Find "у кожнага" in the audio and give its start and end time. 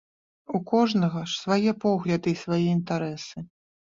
0.59-1.19